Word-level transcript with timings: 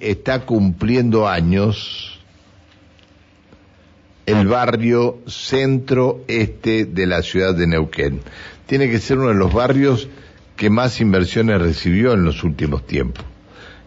está 0.00 0.46
cumpliendo 0.46 1.28
años 1.28 2.18
el 4.26 4.46
barrio 4.46 5.20
centro-este 5.26 6.84
de 6.84 7.06
la 7.06 7.22
ciudad 7.22 7.54
de 7.54 7.66
Neuquén. 7.66 8.20
Tiene 8.66 8.90
que 8.90 8.98
ser 8.98 9.18
uno 9.18 9.28
de 9.28 9.34
los 9.34 9.52
barrios 9.52 10.08
que 10.56 10.68
más 10.68 11.00
inversiones 11.00 11.62
recibió 11.62 12.12
en 12.12 12.24
los 12.24 12.44
últimos 12.44 12.86
tiempos. 12.86 13.24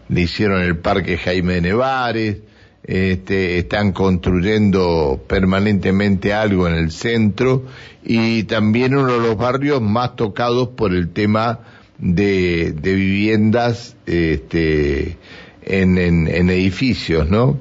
Le 0.08 0.22
hicieron 0.22 0.60
el 0.62 0.78
Parque 0.78 1.16
Jaime 1.16 1.54
de 1.54 1.60
Nevares, 1.60 2.38
este, 2.84 3.58
están 3.58 3.92
construyendo 3.92 5.24
permanentemente 5.28 6.34
algo 6.34 6.66
en 6.66 6.74
el 6.74 6.90
centro 6.90 7.64
y 8.02 8.42
también 8.44 8.96
uno 8.96 9.12
de 9.12 9.20
los 9.20 9.36
barrios 9.36 9.80
más 9.80 10.16
tocados 10.16 10.70
por 10.70 10.92
el 10.92 11.10
tema 11.10 11.60
de, 11.98 12.72
de 12.72 12.94
viviendas 12.94 13.96
este, 14.06 15.18
en, 15.64 15.98
en, 15.98 16.50
edificios, 16.50 17.28
¿no? 17.30 17.58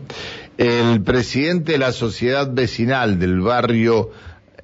El 0.58 1.04
presidente 1.04 1.74
de 1.74 1.78
la 1.78 1.92
sociedad 1.92 2.52
vecinal 2.52 3.20
del 3.20 3.42
barrio 3.42 4.12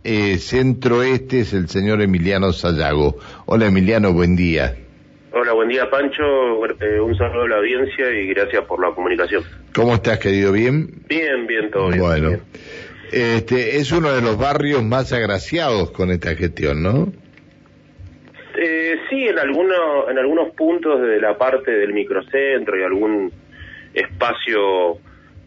eh, 0.03 0.37
centro 0.37 1.03
este 1.03 1.41
es 1.41 1.53
el 1.53 1.69
señor 1.69 2.01
Emiliano 2.01 2.53
Sayago. 2.53 3.17
Hola 3.45 3.67
Emiliano, 3.67 4.13
buen 4.13 4.35
día. 4.35 4.75
Hola, 5.31 5.53
buen 5.53 5.69
día 5.69 5.89
Pancho, 5.89 6.23
eh, 6.81 6.99
un 6.99 7.15
saludo 7.17 7.43
a 7.43 7.47
la 7.49 7.55
audiencia 7.57 8.09
y 8.11 8.27
gracias 8.27 8.63
por 8.65 8.81
la 8.81 8.93
comunicación. 8.95 9.43
¿Cómo 9.73 9.95
estás, 9.95 10.19
querido? 10.19 10.51
¿Bien? 10.51 11.03
Bien, 11.07 11.45
bien, 11.45 11.69
todo 11.71 11.87
bien. 11.89 11.99
Bueno, 11.99 12.39
Este, 13.11 13.77
es 13.77 13.91
uno 13.91 14.11
de 14.11 14.21
los 14.21 14.37
barrios 14.37 14.83
más 14.83 15.13
agraciados 15.13 15.91
con 15.91 16.11
esta 16.11 16.35
gestión, 16.35 16.81
¿no? 16.81 17.11
Eh, 18.57 18.99
sí, 19.09 19.27
en, 19.27 19.37
algunos 19.37 20.09
en 20.09 20.17
algunos 20.17 20.49
puntos 20.55 21.01
de 21.01 21.21
la 21.21 21.37
parte 21.37 21.71
del 21.71 21.93
microcentro 21.93 22.77
y 22.77 22.83
algún 22.83 23.31
espacio 23.93 24.97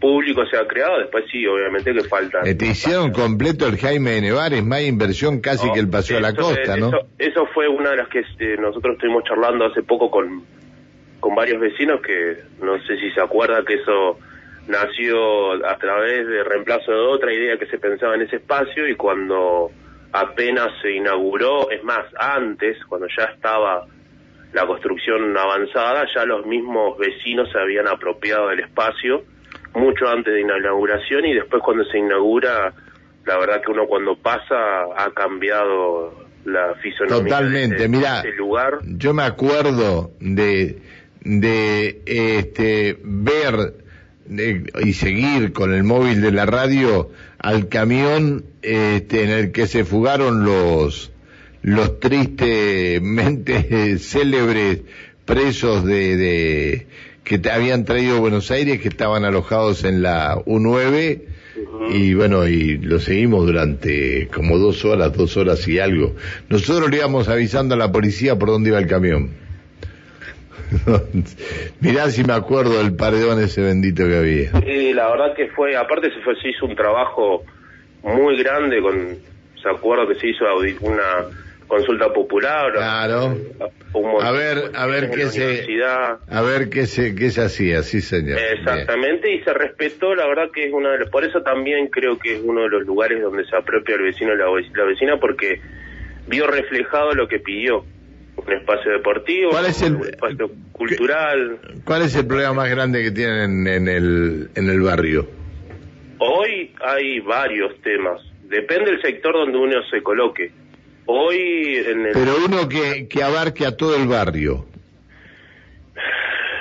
público 0.00 0.46
se 0.46 0.56
ha 0.56 0.66
creado, 0.66 0.98
después 0.98 1.24
sí, 1.30 1.46
obviamente 1.46 1.92
que 1.92 2.04
falta. 2.04 2.42
Te 2.42 2.66
hicieron 2.66 3.12
completo 3.12 3.66
el 3.66 3.76
Jaime 3.76 4.12
de 4.12 4.20
Nevares, 4.22 4.64
más 4.64 4.82
inversión 4.82 5.40
casi 5.40 5.70
que 5.72 5.80
el 5.80 5.90
Paseo 5.90 6.18
a 6.18 6.20
la 6.20 6.34
Costa, 6.34 6.76
¿no? 6.76 6.90
Eso, 7.18 7.46
fue 7.52 7.68
una 7.68 7.90
de 7.90 7.96
las 7.96 8.08
que 8.08 8.20
este, 8.20 8.56
nosotros 8.56 8.94
estuvimos 8.94 9.24
charlando 9.24 9.66
hace 9.66 9.82
poco 9.82 10.10
con, 10.10 10.44
con 11.20 11.34
varios 11.34 11.60
vecinos 11.60 12.00
que 12.00 12.38
no 12.62 12.78
sé 12.84 12.96
si 12.96 13.10
se 13.10 13.20
acuerda 13.20 13.62
que 13.64 13.74
eso 13.74 14.18
nació 14.68 15.66
a 15.66 15.76
través 15.76 16.26
de 16.26 16.44
reemplazo 16.44 16.92
de 16.92 16.98
otra 16.98 17.32
idea 17.32 17.58
que 17.58 17.66
se 17.66 17.78
pensaba 17.78 18.14
en 18.14 18.22
ese 18.22 18.36
espacio 18.36 18.88
y 18.88 18.94
cuando 18.94 19.70
apenas 20.12 20.68
se 20.82 20.92
inauguró, 20.92 21.70
es 21.70 21.82
más, 21.84 22.04
antes, 22.18 22.76
cuando 22.86 23.06
ya 23.16 23.24
estaba 23.24 23.86
la 24.52 24.66
construcción 24.66 25.36
avanzada, 25.36 26.06
ya 26.14 26.24
los 26.24 26.44
mismos 26.46 26.98
vecinos 26.98 27.48
se 27.52 27.58
habían 27.58 27.86
apropiado 27.86 28.48
del 28.48 28.60
espacio 28.60 29.22
mucho 29.74 30.08
antes 30.08 30.34
de 30.34 30.42
la 30.42 30.58
inauguración 30.58 31.24
y 31.26 31.34
después 31.34 31.62
cuando 31.62 31.84
se 31.84 31.98
inaugura, 31.98 32.72
la 33.24 33.38
verdad 33.38 33.62
que 33.64 33.70
uno 33.70 33.86
cuando 33.86 34.16
pasa 34.16 34.82
ha 34.96 35.10
cambiado 35.14 36.12
la 36.44 36.74
fisonomía 36.82 37.22
Totalmente, 37.22 37.88
mira, 37.88 38.22
lugar. 38.36 38.78
Yo 38.84 39.14
me 39.14 39.22
acuerdo 39.22 40.10
de 40.18 40.82
de 41.22 42.02
este 42.06 42.98
ver 43.02 43.74
y 44.30 44.92
seguir 44.92 45.52
con 45.52 45.74
el 45.74 45.82
móvil 45.82 46.20
de 46.20 46.32
la 46.32 46.46
radio 46.46 47.10
al 47.38 47.68
camión 47.68 48.44
este, 48.62 49.24
en 49.24 49.30
el 49.30 49.52
que 49.52 49.66
se 49.66 49.84
fugaron 49.84 50.44
los 50.44 51.10
los 51.62 52.00
tristemente 52.00 53.98
célebres 53.98 54.80
presos 55.24 55.84
de, 55.84 56.16
de 56.16 56.86
que 57.24 57.38
te 57.38 57.50
habían 57.50 57.84
traído 57.84 58.16
a 58.16 58.20
Buenos 58.20 58.50
Aires, 58.50 58.80
que 58.80 58.88
estaban 58.88 59.24
alojados 59.24 59.84
en 59.84 60.02
la 60.02 60.36
U9, 60.46 61.20
y 61.92 62.14
bueno, 62.14 62.46
y 62.48 62.78
lo 62.78 62.98
seguimos 62.98 63.46
durante 63.46 64.28
como 64.28 64.58
dos 64.58 64.84
horas, 64.84 65.12
dos 65.16 65.36
horas 65.36 65.66
y 65.68 65.78
algo. 65.78 66.14
Nosotros 66.48 66.90
le 66.90 66.96
íbamos 66.96 67.28
avisando 67.28 67.74
a 67.74 67.78
la 67.78 67.92
policía 67.92 68.38
por 68.38 68.48
dónde 68.48 68.70
iba 68.70 68.78
el 68.78 68.86
camión. 68.86 69.30
Mirá 71.80 72.10
si 72.10 72.24
me 72.24 72.32
acuerdo 72.32 72.78
del 72.78 72.94
paredón 72.94 73.40
ese 73.42 73.62
bendito 73.62 74.06
que 74.06 74.16
había. 74.16 74.52
Sí, 74.60 74.92
la 74.92 75.10
verdad 75.10 75.34
que 75.34 75.48
fue, 75.48 75.76
aparte 75.76 76.12
se, 76.12 76.20
fue, 76.20 76.34
se 76.40 76.50
hizo 76.50 76.66
un 76.66 76.76
trabajo 76.76 77.44
muy 78.02 78.36
grande 78.42 78.80
con, 78.80 79.16
se 79.60 79.68
acuerdo 79.68 80.08
que 80.08 80.14
se 80.14 80.28
hizo 80.28 80.44
una 80.80 81.26
consulta 81.66 82.12
popular. 82.12 82.72
Claro. 82.72 83.36
A 84.20 84.30
ver, 84.32 84.70
a 84.74 84.86
ver 84.86 85.10
qué 85.10 85.26
se, 85.26 85.66
a 85.84 86.42
ver 86.42 86.68
qué 86.68 86.86
se, 86.86 87.14
qué 87.14 87.30
se 87.30 87.42
hacía, 87.42 87.82
sí 87.82 88.00
señor. 88.00 88.38
Exactamente, 88.38 89.32
y 89.32 89.42
se 89.42 89.52
respetó, 89.52 90.14
la 90.14 90.26
verdad 90.26 90.50
que 90.52 90.66
es 90.66 90.72
una 90.72 90.90
de 90.90 91.06
por 91.06 91.24
eso 91.24 91.42
también 91.42 91.88
creo 91.88 92.18
que 92.18 92.36
es 92.36 92.42
uno 92.44 92.62
de 92.62 92.68
los 92.68 92.86
lugares 92.86 93.22
donde 93.22 93.44
se 93.44 93.56
apropia 93.56 93.96
el 93.96 94.02
vecino 94.02 94.34
la, 94.34 94.46
la 94.46 94.84
vecina 94.84 95.16
porque 95.18 95.60
vio 96.26 96.46
reflejado 96.46 97.12
lo 97.14 97.26
que 97.28 97.38
pidió 97.38 97.84
un 98.36 98.52
espacio 98.52 98.92
deportivo, 98.92 99.50
¿Cuál 99.50 99.66
es 99.66 99.82
el, 99.82 99.96
un 99.96 100.06
espacio 100.06 100.50
cultural. 100.72 101.58
¿Cuál 101.84 102.02
es 102.02 102.14
el 102.14 102.26
problema 102.26 102.52
más 102.52 102.70
grande 102.70 103.02
que 103.02 103.10
tienen 103.10 103.66
en 103.66 103.88
el, 103.88 104.50
en 104.54 104.70
el 104.70 104.80
barrio? 104.80 105.28
Hoy 106.18 106.74
hay 106.84 107.20
varios 107.20 107.80
temas. 107.82 108.20
Depende 108.44 108.90
del 108.90 109.02
sector 109.02 109.32
donde 109.34 109.58
uno 109.58 109.76
se 109.90 110.02
coloque. 110.02 110.50
Hoy 111.06 111.76
en 111.86 112.06
el... 112.06 112.12
Pero 112.12 112.36
uno 112.46 112.68
que, 112.68 113.08
que 113.08 113.22
abarque 113.22 113.66
a 113.66 113.76
todo 113.76 113.96
el 113.96 114.06
barrio. 114.06 114.66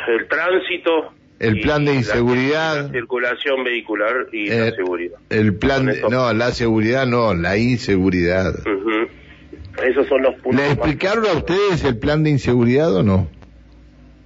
El 0.08 0.28
tránsito. 0.28 1.14
El 1.40 1.62
plan 1.62 1.86
de 1.86 1.96
inseguridad. 1.96 2.88
La, 2.88 2.92
circulación 2.92 3.64
vehicular 3.64 4.28
y 4.34 4.48
la 4.50 4.68
eh, 4.68 4.76
seguridad. 4.76 5.20
El 5.30 5.56
plan 5.56 5.86
de, 5.86 6.02
no, 6.10 6.34
la 6.34 6.52
seguridad 6.52 7.06
no, 7.06 7.34
la 7.34 7.58
inseguridad. 7.58 8.56
Esos 9.84 10.08
son 10.08 10.22
los 10.22 10.36
puntos. 10.36 10.62
¿Le 10.62 10.72
explicaron 10.72 11.26
a 11.26 11.34
ustedes 11.38 11.84
el 11.84 11.98
plan 12.00 12.24
de 12.24 12.32
inseguridad 12.32 12.96
o 12.96 13.04
no? 13.04 13.28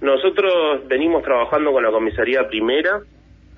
Nosotros 0.00 0.86
venimos 0.88 1.22
trabajando 1.22 1.72
con 1.72 1.82
la 1.82 1.90
comisaría 1.90 2.48
primera, 2.48 3.00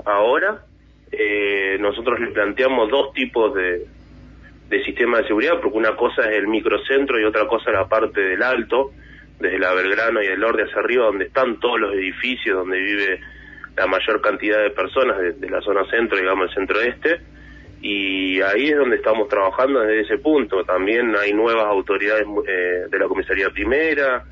ahora. 0.05 0.63
Eh, 1.11 1.77
nosotros 1.81 2.21
le 2.21 2.29
planteamos 2.29 2.91
dos 2.91 3.13
tipos 3.13 3.55
de, 3.55 3.87
de 4.69 4.85
sistema 4.85 5.19
de 5.19 5.27
seguridad, 5.27 5.61
porque 5.63 5.79
una 5.79 5.97
cosa 5.97 6.29
es 6.31 6.37
el 6.37 6.49
microcentro 6.49 7.21
y 7.21 7.25
otra 7.25 7.47
cosa 7.47 7.71
la 7.71 7.87
parte 7.89 8.21
del 8.21 8.43
alto, 8.43 8.93
desde 9.39 9.59
la 9.59 9.73
Belgrano 9.75 10.23
y 10.23 10.27
el 10.27 10.41
Lorde 10.41 10.65
hacia 10.65 10.81
arriba, 10.81 11.07
donde 11.07 11.27
están 11.27 11.61
todos 11.61 11.81
los 11.81 11.95
edificios, 11.95 12.57
donde 12.57 12.79
vive 12.79 13.21
la 13.77 13.87
mayor 13.87 14.21
cantidad 14.21 14.63
de 14.63 14.71
personas 14.71 15.19
de, 15.19 15.51
la 15.51 15.61
zona 15.61 15.89
centro, 15.91 16.19
digamos 16.19 16.49
el 16.49 16.55
centro 16.55 16.81
este, 16.81 17.21
y 17.81 18.41
ahí 18.41 18.69
es 18.69 18.77
donde 18.77 18.97
estamos 18.97 19.29
trabajando 19.29 19.81
desde 19.81 20.01
ese 20.01 20.19
punto. 20.19 20.65
También 20.65 21.15
hay 21.17 21.33
nuevas 21.33 21.67
autoridades 21.67 22.27
eh, 22.49 22.87
de 22.91 22.99
la 22.99 23.07
comisaría 23.07 23.51
primera, 23.51 24.25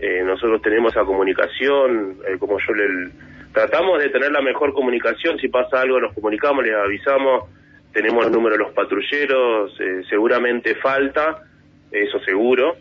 eh, 0.00 0.22
nosotros 0.22 0.62
tenemos 0.62 0.92
esa 0.92 1.04
comunicación, 1.04 2.18
eh, 2.26 2.38
como 2.38 2.58
yo 2.58 2.72
le... 2.72 3.10
Tratamos 3.52 4.00
de 4.00 4.10
tener 4.10 4.30
la 4.30 4.42
mejor 4.42 4.72
comunicación, 4.72 5.38
si 5.38 5.48
pasa 5.48 5.80
algo 5.80 5.98
nos 5.98 6.14
comunicamos, 6.14 6.64
les 6.64 6.76
avisamos, 6.76 7.48
tenemos 7.92 8.26
el 8.26 8.32
número 8.32 8.56
de 8.56 8.62
los 8.62 8.72
patrulleros, 8.72 9.74
eh, 9.80 10.02
seguramente 10.08 10.76
falta, 10.76 11.42
eso 11.90 12.20
seguro, 12.20 12.76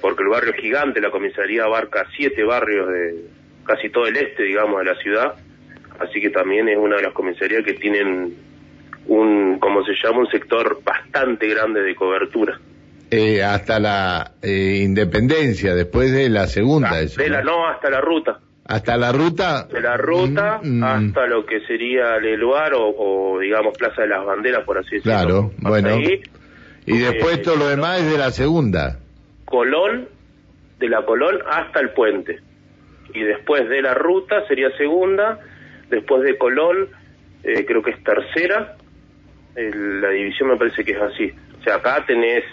porque 0.00 0.22
el 0.22 0.28
barrio 0.28 0.52
es 0.54 0.60
gigante, 0.60 1.00
la 1.00 1.10
comisaría 1.10 1.64
abarca 1.64 2.06
siete 2.14 2.44
barrios 2.44 2.88
de 2.88 3.24
casi 3.64 3.88
todo 3.88 4.06
el 4.06 4.16
este, 4.16 4.44
digamos, 4.44 4.78
de 4.78 4.84
la 4.84 4.94
ciudad, 4.96 5.34
así 5.98 6.20
que 6.20 6.30
también 6.30 6.68
es 6.68 6.76
una 6.76 6.96
de 6.96 7.02
las 7.02 7.12
comisarías 7.12 7.64
que 7.64 7.72
tienen 7.74 8.36
un, 9.08 9.58
como 9.58 9.84
se 9.84 9.92
llama, 10.02 10.20
un 10.20 10.30
sector 10.30 10.80
bastante 10.84 11.48
grande 11.48 11.82
de 11.82 11.94
cobertura. 11.94 12.58
Eh, 13.10 13.42
hasta 13.42 13.80
la 13.80 14.32
independencia, 14.42 15.74
después 15.74 16.12
de 16.12 16.28
la 16.28 16.46
segunda. 16.46 16.90
Ah, 16.92 17.00
de 17.00 17.28
la, 17.28 17.42
¿no? 17.42 17.66
hasta 17.66 17.90
la 17.90 18.00
ruta. 18.00 18.38
Hasta 18.66 18.98
la 18.98 19.12
ruta. 19.12 19.64
De 19.64 19.80
la 19.80 19.96
ruta 19.96 20.60
mm, 20.62 20.78
mm. 20.78 20.84
hasta 20.84 21.26
lo 21.26 21.46
que 21.46 21.60
sería 21.60 22.16
el 22.16 22.38
lugar 22.38 22.72
o, 22.74 23.38
digamos 23.40 23.76
Plaza 23.78 24.02
de 24.02 24.08
las 24.08 24.24
Banderas, 24.24 24.64
por 24.64 24.76
así 24.76 24.96
decirlo. 24.96 25.12
Claro, 25.12 25.52
bueno. 25.58 25.98
y 26.84 26.98
después 26.98 27.40
todo 27.40 27.56
lo 27.56 27.68
demás 27.68 28.00
es 28.00 28.10
de 28.10 28.18
la 28.18 28.30
segunda. 28.30 28.98
Colón, 29.46 30.08
de 30.78 30.88
la 30.88 31.04
Colón 31.06 31.38
hasta 31.50 31.80
el 31.80 31.90
puente. 31.90 32.40
Y 33.14 33.22
después 33.22 33.66
de 33.70 33.80
la 33.80 33.94
ruta 33.94 34.46
sería 34.46 34.68
segunda, 34.76 35.38
después 35.88 36.22
de 36.22 36.36
Colón 36.36 36.88
eh, 37.42 37.64
creo 37.64 37.82
que 37.82 37.92
es 37.92 38.04
tercera, 38.04 38.76
la 39.58 40.10
división 40.10 40.50
me 40.50 40.56
parece 40.56 40.84
que 40.84 40.92
es 40.92 41.00
así. 41.00 41.32
O 41.58 41.62
sea, 41.62 41.76
acá 41.76 42.04
tenés 42.06 42.44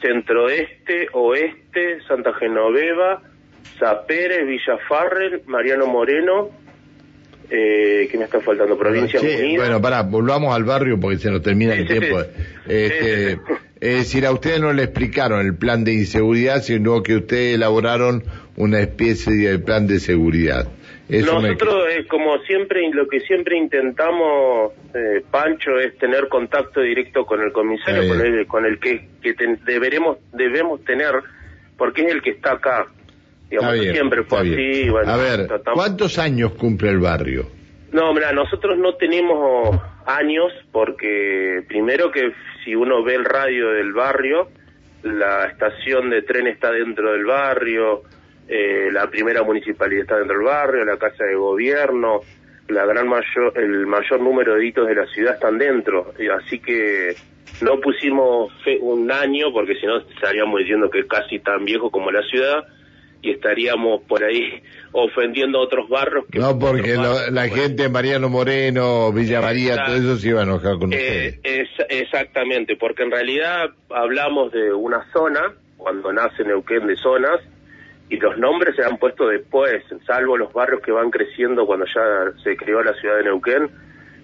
centro-este, 0.00 1.08
oeste, 1.12 2.00
Santa 2.06 2.34
Genoveva, 2.34 3.22
Zapere, 3.78 4.44
Villafarrel, 4.44 5.42
Mariano 5.46 5.86
Moreno, 5.86 6.50
eh, 7.48 8.08
¿qué 8.10 8.18
me 8.18 8.24
está 8.24 8.40
faltando? 8.40 8.76
Provincia 8.76 9.20
Unidas. 9.20 9.56
Bueno, 9.56 9.80
pará, 9.80 10.02
volvamos 10.02 10.54
al 10.54 10.64
barrio 10.64 10.98
porque 10.98 11.18
se 11.18 11.30
nos 11.30 11.42
termina 11.42 11.74
el 11.74 11.86
tiempo. 11.86 12.20
Este, 12.66 13.38
es 13.80 13.98
decir, 13.98 14.26
a 14.26 14.32
ustedes 14.32 14.60
no 14.60 14.72
le 14.72 14.84
explicaron 14.84 15.44
el 15.46 15.54
plan 15.54 15.84
de 15.84 15.92
inseguridad, 15.92 16.62
sino 16.62 17.02
que 17.02 17.16
ustedes 17.16 17.54
elaboraron 17.54 18.24
una 18.56 18.80
especie 18.80 19.32
de 19.32 19.58
plan 19.58 19.86
de 19.86 20.00
seguridad. 20.00 20.66
Nosotros, 21.08 21.84
eh, 21.90 22.06
como 22.08 22.38
siempre, 22.38 22.88
lo 22.92 23.06
que 23.06 23.20
siempre 23.20 23.56
intentamos, 23.56 24.72
eh, 24.92 25.22
Pancho, 25.30 25.78
es 25.78 25.96
tener 25.98 26.28
contacto 26.28 26.80
directo 26.80 27.24
con 27.24 27.40
el 27.40 27.52
comisario, 27.52 28.08
con 28.08 28.20
el, 28.20 28.46
con 28.46 28.64
el 28.64 28.80
que, 28.80 29.08
que 29.22 29.34
deberemos, 29.64 30.18
debemos 30.32 30.84
tener, 30.84 31.12
porque 31.78 32.02
es 32.06 32.12
el 32.12 32.22
que 32.22 32.30
está 32.30 32.52
acá. 32.52 32.86
Digamos, 33.48 33.78
siempre 33.78 34.24
fue 34.24 34.40
así. 34.40 34.88
a 35.06 35.16
ver, 35.16 35.48
¿cuántos 35.72 36.18
años 36.18 36.54
cumple 36.54 36.90
el 36.90 36.98
barrio? 36.98 37.46
No, 37.92 38.12
mira, 38.12 38.32
nosotros 38.32 38.76
no 38.76 38.94
tenemos 38.96 39.80
años 40.04 40.52
porque 40.72 41.62
primero 41.68 42.10
que 42.10 42.32
si 42.64 42.74
uno 42.74 43.04
ve 43.04 43.14
el 43.14 43.24
radio 43.24 43.70
del 43.70 43.92
barrio, 43.92 44.48
la 45.04 45.46
estación 45.46 46.10
de 46.10 46.22
tren 46.22 46.48
está 46.48 46.72
dentro 46.72 47.12
del 47.12 47.24
barrio, 47.24 48.02
eh, 48.48 48.88
la 48.92 49.08
primera 49.08 49.42
municipalidad 49.42 50.02
está 50.02 50.16
dentro 50.18 50.36
del 50.36 50.46
barrio, 50.46 50.84
la 50.84 50.96
casa 50.96 51.24
de 51.24 51.34
gobierno, 51.34 52.20
la 52.68 52.84
gran 52.86 53.08
mayor, 53.08 53.52
el 53.56 53.86
mayor 53.86 54.20
número 54.20 54.54
de 54.54 54.66
hitos 54.66 54.86
de 54.86 54.94
la 54.94 55.06
ciudad 55.06 55.34
están 55.34 55.58
dentro, 55.58 56.12
así 56.36 56.58
que 56.58 57.14
no 57.60 57.80
pusimos 57.80 58.52
un 58.80 59.10
año 59.10 59.52
porque 59.52 59.74
si 59.76 59.86
no 59.86 59.98
estaríamos 59.98 60.60
diciendo 60.60 60.90
que 60.90 61.00
es 61.00 61.06
casi 61.06 61.38
tan 61.38 61.64
viejo 61.64 61.90
como 61.90 62.10
la 62.10 62.22
ciudad 62.22 62.64
y 63.22 63.32
estaríamos 63.32 64.02
por 64.02 64.22
ahí 64.22 64.62
ofendiendo 64.92 65.58
a 65.58 65.62
otros 65.62 65.88
barrios. 65.88 66.26
Que 66.30 66.38
no, 66.38 66.58
porque 66.58 66.96
la 66.96 67.48
gente, 67.48 67.88
Mariano 67.88 68.28
Moreno, 68.28 69.12
Villa 69.12 69.40
María, 69.40 69.84
todo 69.84 69.96
eso 69.96 70.16
se 70.16 70.28
iba 70.28 70.40
a 70.40 70.44
enojar 70.44 70.78
con 70.78 70.92
eh, 70.92 71.40
exactamente, 71.88 72.76
porque 72.76 73.02
en 73.02 73.10
realidad 73.10 73.70
hablamos 73.90 74.52
de 74.52 74.72
una 74.72 75.04
zona, 75.12 75.54
cuando 75.76 76.12
nace 76.12 76.44
Neuquén 76.44 76.86
de 76.86 76.96
zonas, 76.96 77.40
y 78.08 78.16
los 78.18 78.38
nombres 78.38 78.76
se 78.76 78.84
han 78.84 78.98
puesto 78.98 79.26
después, 79.28 79.82
salvo 80.06 80.36
los 80.36 80.52
barrios 80.52 80.80
que 80.80 80.92
van 80.92 81.10
creciendo 81.10 81.66
cuando 81.66 81.86
ya 81.86 82.32
se 82.42 82.56
creó 82.56 82.82
la 82.82 82.94
ciudad 82.94 83.16
de 83.16 83.24
Neuquén, 83.24 83.68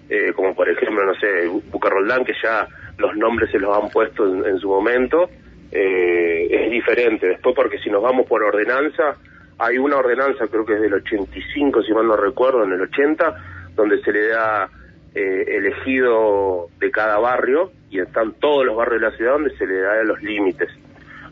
eh, 0.09 0.31
como 0.35 0.55
por 0.55 0.69
ejemplo, 0.69 1.05
no 1.05 1.15
sé, 1.15 1.47
Bucarroldán, 1.71 2.23
que 2.23 2.33
ya 2.41 2.67
los 2.97 3.15
nombres 3.15 3.51
se 3.51 3.59
los 3.59 3.75
han 3.75 3.89
puesto 3.89 4.25
en 4.45 4.57
su 4.59 4.69
momento, 4.69 5.29
eh, 5.71 6.47
es 6.49 6.71
diferente. 6.71 7.27
Después, 7.27 7.55
porque 7.55 7.79
si 7.79 7.89
nos 7.89 8.03
vamos 8.03 8.27
por 8.27 8.43
ordenanza, 8.43 9.15
hay 9.57 9.77
una 9.77 9.97
ordenanza, 9.97 10.47
creo 10.47 10.65
que 10.65 10.75
es 10.75 10.81
del 10.81 10.93
85, 10.93 11.83
si 11.83 11.93
mal 11.93 12.07
no 12.07 12.15
recuerdo, 12.15 12.63
en 12.63 12.73
el 12.73 12.81
80, 12.81 13.71
donde 13.75 13.99
se 14.01 14.11
le 14.11 14.27
da 14.27 14.69
eh, 15.15 15.45
elegido 15.47 16.67
de 16.79 16.91
cada 16.91 17.17
barrio, 17.17 17.71
y 17.89 17.99
están 17.99 18.33
todos 18.33 18.65
los 18.65 18.75
barrios 18.75 19.01
de 19.01 19.09
la 19.09 19.17
ciudad 19.17 19.33
donde 19.33 19.57
se 19.57 19.65
le 19.65 19.79
da 19.79 20.03
los 20.03 20.21
límites. 20.21 20.69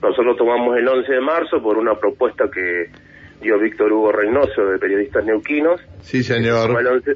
Nosotros 0.01 0.35
tomamos 0.37 0.77
el 0.77 0.87
11 0.87 1.11
de 1.11 1.21
marzo 1.21 1.61
por 1.61 1.77
una 1.77 1.95
propuesta 1.95 2.49
que 2.51 2.89
dio 3.41 3.59
Víctor 3.59 3.91
Hugo 3.91 4.11
Reynoso 4.11 4.65
de 4.65 4.79
Periodistas 4.79 5.25
Neuquinos. 5.25 5.81
Sí, 6.01 6.23
señor. 6.23 6.79
El 6.79 6.87
11, 6.87 7.11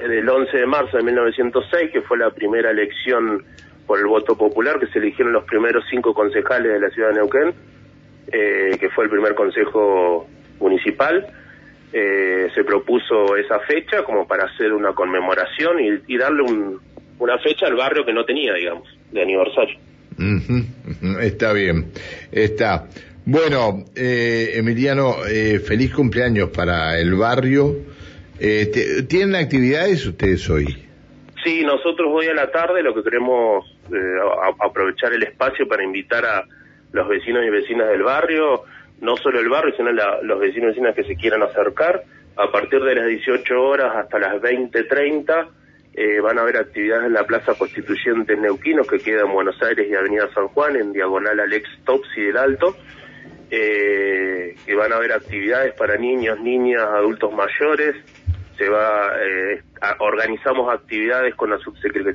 el 0.00 0.28
11 0.28 0.56
de 0.56 0.66
marzo 0.66 0.96
de 0.96 1.02
1906, 1.02 1.90
que 1.92 2.02
fue 2.02 2.18
la 2.18 2.30
primera 2.30 2.70
elección 2.70 3.44
por 3.86 3.98
el 3.98 4.06
voto 4.06 4.36
popular, 4.36 4.78
que 4.78 4.86
se 4.88 4.98
eligieron 4.98 5.32
los 5.32 5.44
primeros 5.44 5.84
cinco 5.88 6.12
concejales 6.12 6.72
de 6.72 6.80
la 6.80 6.90
ciudad 6.90 7.10
de 7.10 7.14
Neuquén, 7.14 7.54
eh, 8.32 8.76
que 8.78 8.90
fue 8.90 9.04
el 9.04 9.10
primer 9.10 9.34
consejo 9.34 10.28
municipal. 10.60 11.26
Eh, 11.92 12.50
se 12.54 12.64
propuso 12.64 13.36
esa 13.36 13.60
fecha 13.60 14.02
como 14.02 14.26
para 14.26 14.44
hacer 14.44 14.72
una 14.72 14.92
conmemoración 14.92 16.02
y, 16.06 16.18
darle 16.18 16.42
una 17.18 17.38
fecha 17.38 17.66
al 17.66 17.76
barrio 17.76 18.04
que 18.04 18.12
no 18.12 18.24
tenía, 18.24 18.52
digamos, 18.54 18.88
de 19.12 19.22
aniversario. 19.22 19.78
Está 21.20 21.52
bien, 21.52 21.92
está. 22.32 22.88
Bueno, 23.24 23.84
eh, 23.94 24.52
Emiliano, 24.54 25.14
feliz 25.64 25.92
cumpleaños 25.94 26.50
para 26.50 26.98
el 26.98 27.14
barrio. 27.14 27.74
¿Tienen 29.08 29.34
actividades 29.34 30.06
ustedes 30.06 30.48
hoy? 30.48 30.86
Sí, 31.46 31.62
nosotros 31.62 32.08
hoy 32.12 32.26
a 32.26 32.34
la 32.34 32.50
tarde 32.50 32.82
lo 32.82 32.92
que 32.92 33.04
queremos 33.04 33.64
eh, 33.94 34.18
aprovechar 34.58 35.12
el 35.12 35.22
espacio 35.22 35.68
para 35.68 35.84
invitar 35.84 36.24
a 36.26 36.44
los 36.90 37.06
vecinos 37.06 37.44
y 37.46 37.50
vecinas 37.50 37.88
del 37.88 38.02
barrio, 38.02 38.64
no 39.00 39.16
solo 39.16 39.38
el 39.38 39.48
barrio, 39.48 39.72
sino 39.76 39.92
los 39.92 40.40
vecinos 40.40 40.70
y 40.70 40.80
vecinas 40.80 40.96
que 40.96 41.04
se 41.04 41.14
quieran 41.14 41.44
acercar. 41.44 42.02
A 42.36 42.50
partir 42.50 42.82
de 42.82 42.96
las 42.96 43.06
18 43.06 43.62
horas 43.62 43.94
hasta 43.94 44.18
las 44.18 44.42
20.30 44.42 45.48
eh, 45.96 46.20
van 46.20 46.38
a 46.38 46.42
haber 46.42 46.58
actividades 46.58 47.06
en 47.06 47.14
la 47.14 47.24
Plaza 47.24 47.54
Constituyente 47.54 48.36
Neuquinos, 48.36 48.86
que 48.86 48.98
queda 48.98 49.22
en 49.22 49.32
Buenos 49.32 49.56
Aires 49.62 49.88
y 49.90 49.94
Avenida 49.94 50.28
San 50.34 50.48
Juan, 50.48 50.76
en 50.76 50.92
diagonal 50.92 51.40
Alex 51.40 51.68
Topsi 51.84 52.20
del 52.20 52.36
Alto. 52.36 52.76
Eh, 53.50 54.56
que 54.66 54.74
van 54.74 54.92
a 54.92 54.96
haber 54.96 55.12
actividades 55.12 55.72
para 55.74 55.96
niños, 55.96 56.38
niñas, 56.40 56.82
adultos 56.82 57.32
mayores, 57.32 57.94
se 58.58 58.68
va 58.68 59.12
eh, 59.22 59.62
organizamos 60.00 60.72
actividades 60.74 61.34
con 61.34 61.50
la 61.50 61.58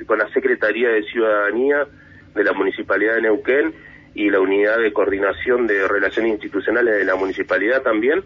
con 0.06 0.18
la 0.18 0.28
Secretaría 0.34 0.90
de 0.90 1.04
Ciudadanía 1.04 1.88
de 2.36 2.44
la 2.44 2.54
Municipalidad 2.54 3.16
de 3.16 3.22
Neuquén 3.22 3.74
y 4.14 4.30
la 4.30 4.42
Unidad 4.42 4.80
de 4.80 4.92
Coordinación 4.92 5.68
de 5.68 5.88
Relaciones 5.88 6.34
Institucionales 6.34 6.96
de 6.96 7.06
la 7.06 7.16
Municipalidad 7.16 7.82
también 7.82 8.24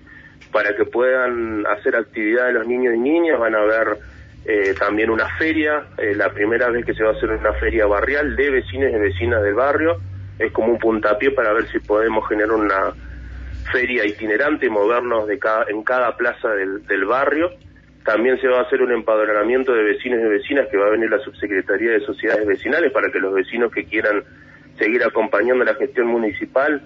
para 0.51 0.75
que 0.75 0.85
puedan 0.85 1.65
hacer 1.67 1.95
actividades 1.95 2.55
los 2.55 2.67
niños 2.67 2.95
y 2.95 2.99
niñas 2.99 3.39
van 3.39 3.55
a 3.55 3.63
ver 3.63 3.97
eh, 4.45 4.75
también 4.77 5.09
una 5.09 5.27
feria 5.37 5.87
eh, 5.97 6.13
la 6.15 6.31
primera 6.31 6.69
vez 6.69 6.85
que 6.85 6.93
se 6.93 7.03
va 7.03 7.09
a 7.09 7.13
hacer 7.13 7.31
una 7.31 7.53
feria 7.53 7.87
barrial 7.87 8.35
de 8.35 8.51
vecinos 8.51 8.91
y 8.91 8.97
vecinas 8.97 9.41
del 9.41 9.55
barrio. 9.55 9.97
Es 10.37 10.51
como 10.51 10.73
un 10.73 10.77
puntapié 10.77 11.31
para 11.31 11.51
ver 11.53 11.67
si 11.71 11.79
podemos 11.79 12.27
generar 12.27 12.51
una 12.51 12.93
feria 13.71 14.05
itinerante 14.05 14.67
y 14.67 14.69
movernos 14.69 15.27
de 15.27 15.39
cada, 15.39 15.65
en 15.69 15.83
cada 15.83 16.15
plaza 16.15 16.49
del, 16.49 16.85
del 16.85 17.05
barrio. 17.05 17.49
También 18.03 18.39
se 18.39 18.47
va 18.47 18.59
a 18.59 18.63
hacer 18.63 18.83
un 18.83 18.91
empadronamiento 18.91 19.73
de 19.73 19.83
vecinos 19.83 20.19
y 20.19 20.27
vecinas 20.27 20.67
que 20.69 20.77
va 20.77 20.87
a 20.87 20.91
venir 20.91 21.09
la 21.09 21.19
Subsecretaría 21.19 21.93
de 21.93 22.01
Sociedades 22.01 22.45
Vecinales 22.45 22.91
para 22.91 23.09
que 23.09 23.17
los 23.17 23.33
vecinos 23.33 23.71
que 23.71 23.85
quieran 23.85 24.23
seguir 24.77 25.03
acompañando 25.03 25.63
la 25.63 25.73
gestión 25.73 26.05
municipal, 26.07 26.83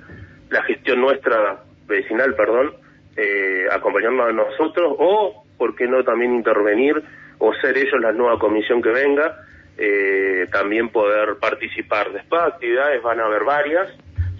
la 0.50 0.64
gestión 0.64 1.02
nuestra 1.02 1.64
vecinal, 1.88 2.36
perdón, 2.36 2.72
eh, 3.18 3.66
acompañándonos 3.70 4.30
a 4.30 4.32
nosotros 4.32 4.96
o, 4.98 5.44
¿por 5.58 5.76
qué 5.76 5.88
no 5.88 6.06
también 6.06 6.36
intervenir 6.36 7.04
o 7.40 7.54
ser 7.56 7.78
ellos 7.78 8.00
la 8.00 8.12
nueva 8.12 8.38
comisión 8.38 8.82
que 8.82 8.90
venga, 8.90 9.46
eh, 9.78 10.48
también 10.52 10.90
poder 10.90 11.38
participar. 11.40 12.12
Después 12.12 12.42
actividades 12.42 13.02
van 13.02 13.20
a 13.20 13.26
haber 13.26 13.44
varias, 13.44 13.90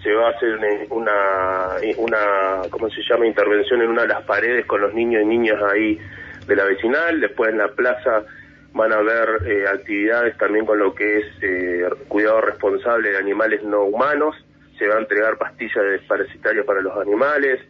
se 0.02 0.12
va 0.12 0.28
a 0.28 0.30
hacer 0.30 0.58
una, 0.90 1.76
una, 1.96 2.62
¿cómo 2.70 2.88
se 2.90 3.02
llama?, 3.02 3.26
intervención 3.26 3.82
en 3.82 3.88
una 3.88 4.02
de 4.02 4.08
las 4.08 4.22
paredes 4.22 4.66
con 4.66 4.80
los 4.80 4.94
niños 4.94 5.22
y 5.22 5.26
niñas 5.26 5.62
ahí 5.62 5.98
de 6.46 6.56
la 6.56 6.64
vecinal, 6.64 7.20
después 7.20 7.50
en 7.50 7.58
la 7.58 7.68
plaza 7.68 8.24
van 8.72 8.92
a 8.92 8.96
haber 8.96 9.46
eh, 9.46 9.64
actividades 9.68 10.36
también 10.38 10.64
con 10.64 10.78
lo 10.78 10.94
que 10.94 11.18
es 11.18 11.26
eh, 11.42 11.84
cuidado 12.08 12.40
responsable 12.40 13.10
de 13.10 13.18
animales 13.18 13.62
no 13.62 13.82
humanos, 13.82 14.36
se 14.78 14.86
va 14.86 14.96
a 14.96 15.00
entregar 15.00 15.36
pastillas 15.38 15.84
desparasitarias 15.84 16.64
para 16.64 16.80
los 16.80 16.96
animales, 16.96 17.60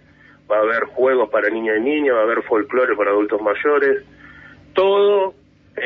va 0.51 0.59
a 0.59 0.61
haber 0.61 0.85
juegos 0.85 1.31
para 1.31 1.49
niñas 1.49 1.79
y 1.79 1.81
niños, 1.81 2.17
va 2.17 2.21
a 2.21 2.25
haber 2.25 2.43
folclore 2.43 2.97
para 2.97 3.11
adultos 3.11 3.41
mayores, 3.41 4.05
todo 4.75 5.20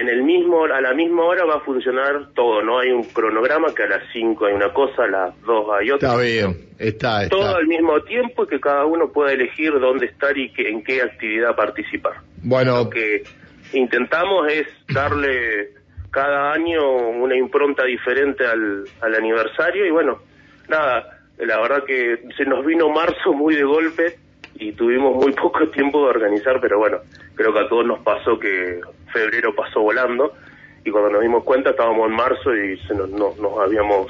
en 0.05 0.11
el 0.11 0.23
mismo, 0.23 0.65
a 0.65 0.81
la 0.81 0.93
misma 0.93 1.25
hora 1.25 1.45
va 1.45 1.57
a 1.57 1.61
funcionar 1.61 2.29
todo, 2.35 2.63
no 2.63 2.79
hay 2.79 2.91
un 2.91 3.05
cronograma 3.05 3.75
que 3.75 3.85
a 3.85 3.87
las 3.87 4.03
5 4.13 4.47
hay 4.47 4.55
una 4.55 4.73
cosa, 4.73 5.05
a 5.05 5.09
las 5.09 5.41
2 5.43 5.67
hay 5.81 5.91
otra. 5.91 6.11
Está 6.11 6.21
bien, 6.21 6.57
está, 6.79 7.25
está. 7.25 7.37
Todo 7.37 7.57
al 7.57 7.67
mismo 7.67 8.01
tiempo 8.03 8.45
y 8.45 8.47
que 8.49 8.61
cada 8.61 8.85
uno 8.85 9.11
pueda 9.11 9.33
elegir 9.33 9.73
dónde 9.81 10.07
estar 10.07 10.37
y 10.37 10.53
que, 10.53 10.69
en 10.69 10.85
qué 10.85 11.03
actividad 11.03 11.57
participar. 11.57 12.15
Bueno. 12.43 12.85
Lo 12.85 12.91
que 12.91 13.23
intentamos 13.73 14.53
es 14.53 14.67
darle 14.93 15.71
cada 16.11 16.53
año 16.53 16.83
una 16.97 17.37
impronta 17.37 17.85
diferente 17.85 18.47
al, 18.47 18.85
al 19.01 19.15
aniversario 19.15 19.87
y 19.87 19.91
bueno, 19.91 20.21
nada, 20.69 21.21
la 21.39 21.61
verdad 21.61 21.85
que 21.85 22.21
se 22.37 22.45
nos 22.45 22.65
vino 22.65 22.91
marzo 22.91 23.33
muy 23.33 23.57
de 23.57 23.65
golpe 23.65 24.19
y 24.55 24.73
tuvimos 24.73 25.15
muy 25.17 25.33
poco 25.43 25.67
tiempo 25.69 26.05
de 26.05 26.11
organizar, 26.11 26.61
pero 26.61 26.79
bueno, 26.79 26.99
creo 27.35 27.53
que 27.53 27.61
a 27.61 27.69
todos 27.69 27.87
nos 27.87 28.01
pasó 28.01 28.39
que 28.39 28.81
febrero 29.13 29.55
pasó 29.55 29.81
volando 29.81 30.33
y 30.85 30.91
cuando 30.91 31.11
nos 31.11 31.23
dimos 31.23 31.45
cuenta 31.45 31.71
estábamos 31.71 32.09
en 32.09 32.17
marzo 32.17 32.55
y 32.55 32.77
se 32.87 32.95
nos, 32.95 33.11
nos 33.11 33.59
habíamos 33.59 34.09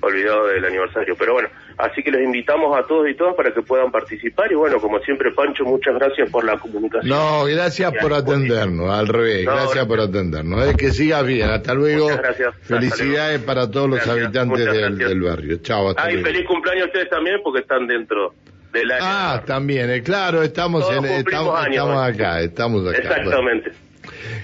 olvidado 0.00 0.46
del 0.48 0.64
aniversario. 0.64 1.14
Pero 1.16 1.34
bueno, 1.34 1.48
así 1.78 2.02
que 2.02 2.10
los 2.10 2.20
invitamos 2.20 2.76
a 2.76 2.86
todos 2.86 3.08
y 3.08 3.14
todas 3.14 3.34
para 3.34 3.52
que 3.52 3.62
puedan 3.62 3.90
participar 3.90 4.50
y 4.50 4.54
bueno, 4.54 4.80
como 4.80 4.98
siempre 5.00 5.30
Pancho, 5.32 5.64
muchas 5.64 5.94
gracias 5.94 6.30
por 6.30 6.44
la 6.44 6.58
comunicación. 6.58 7.08
No, 7.08 7.44
gracias 7.44 7.92
por 8.00 8.12
atendernos, 8.12 8.90
al 8.90 9.08
revés, 9.08 9.44
gracias, 9.44 9.86
por 9.86 10.00
atendernos. 10.00 10.66
Es 10.66 10.76
que 10.76 10.90
sigas 10.90 11.24
bien, 11.26 11.50
hasta 11.50 11.74
luego. 11.74 12.04
Muchas 12.04 12.22
gracias. 12.22 12.54
Felicidades 12.62 13.40
para 13.42 13.70
todos 13.70 13.88
los 13.88 14.06
habitantes 14.06 14.72
del, 14.72 15.20
barrio. 15.20 15.58
Chao, 15.58 15.90
hasta 15.90 16.04
Ay, 16.04 16.22
feliz 16.22 16.46
cumpleaños 16.46 16.84
a 16.84 16.86
ustedes 16.86 17.10
también 17.10 17.40
porque 17.42 17.60
están 17.60 17.86
dentro 17.86 18.34
del. 18.72 18.90
Ah, 19.00 19.42
también, 19.46 19.90
eh, 19.90 20.02
claro, 20.02 20.42
estamos, 20.42 20.84
en, 20.90 21.04
estamos, 21.04 21.66
estamos 21.68 22.08
acá, 22.08 22.40
estamos 22.40 22.88
acá. 22.88 22.98
Exactamente. 22.98 23.72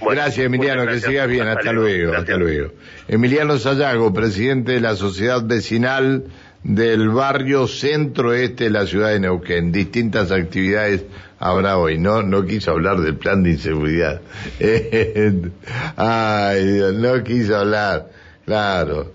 gracias, 0.00 0.46
Emiliano, 0.46 0.86
que 0.86 1.00
sigas 1.00 1.28
bien. 1.28 1.46
Hasta, 1.48 1.72
luego, 1.72 2.14
hasta 2.14 2.36
luego. 2.36 2.72
Emiliano 3.08 3.58
Sayago, 3.58 4.12
presidente 4.12 4.72
de 4.72 4.80
la 4.80 4.96
Sociedad 4.96 5.42
Vecinal 5.44 6.24
del 6.62 7.10
barrio 7.10 7.68
centro-este 7.68 8.64
de 8.64 8.70
la 8.70 8.86
ciudad 8.86 9.10
de 9.10 9.20
Neuquén. 9.20 9.70
Distintas 9.70 10.32
actividades 10.32 11.04
habrá 11.38 11.78
hoy. 11.78 11.98
No, 11.98 12.22
no 12.22 12.44
quiso 12.44 12.72
hablar 12.72 13.00
del 13.00 13.16
plan 13.16 13.42
de 13.42 13.50
inseguridad. 13.50 14.20
Ay, 15.96 16.64
Dios, 16.64 16.94
no 16.94 17.22
quiso 17.22 17.56
hablar. 17.56 18.10
Claro. 18.44 19.12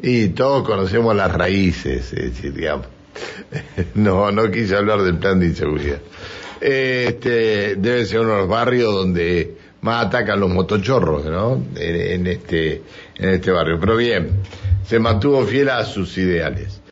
Y 0.00 0.28
todos 0.28 0.66
conocemos 0.66 1.14
las 1.14 1.32
raíces, 1.32 2.12
es 2.12 2.34
decir, 2.34 2.54
digamos. 2.54 2.93
No, 3.94 4.30
no 4.30 4.50
quise 4.50 4.76
hablar 4.76 5.02
del 5.02 5.18
plan 5.18 5.40
de 5.40 5.46
inseguridad. 5.46 6.00
Este, 6.60 7.76
debe 7.76 8.06
ser 8.06 8.20
uno 8.20 8.32
de 8.32 8.38
los 8.38 8.48
barrios 8.48 8.92
donde 8.94 9.54
más 9.82 10.06
atacan 10.06 10.40
los 10.40 10.50
motochorros, 10.50 11.26
¿no? 11.26 11.62
En, 11.76 11.96
en 11.96 12.26
este, 12.26 12.82
en 13.16 13.28
este 13.30 13.50
barrio. 13.50 13.78
Pero 13.78 13.96
bien, 13.96 14.30
se 14.86 14.98
mantuvo 14.98 15.44
fiel 15.44 15.68
a 15.68 15.84
sus 15.84 16.16
ideales. 16.16 16.80